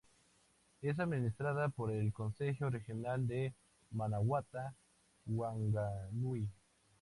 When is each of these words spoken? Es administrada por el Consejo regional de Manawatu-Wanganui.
Es 0.81 0.97
administrada 0.97 1.69
por 1.69 1.91
el 1.91 2.11
Consejo 2.11 2.71
regional 2.71 3.27
de 3.27 3.53
Manawatu-Wanganui. 3.91 6.49